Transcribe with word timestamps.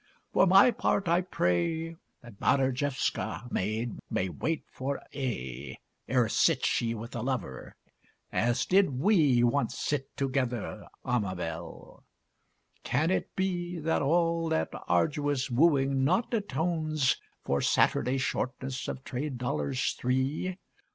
For 0.33 0.47
my 0.47 0.71
part, 0.71 1.07
I 1.07 1.21
pray 1.21 1.95
That 2.23 2.39
Badarjewska 2.39 3.51
maid 3.51 3.99
may 4.09 4.29
wait 4.29 4.63
for 4.71 4.99
aye 5.13 5.75
Ere 6.07 6.27
sits 6.27 6.67
she 6.67 6.95
with 6.95 7.15
a 7.15 7.21
lover, 7.21 7.75
as 8.31 8.65
did 8.65 8.97
we 8.99 9.43
Once 9.43 9.77
sit 9.77 10.17
together, 10.17 10.87
Amabel! 11.05 12.03
Can 12.83 13.11
it 13.11 13.35
be 13.35 13.77
That 13.77 14.01
all 14.01 14.49
that 14.49 14.69
arduous 14.87 15.51
wooing 15.51 16.03
not 16.03 16.33
atones 16.33 17.17
For 17.45 17.61
Saturday 17.61 18.17
shortness 18.17 18.87
of 18.87 19.03
trade 19.03 19.37
dollars 19.37 19.93
three? 19.99 20.57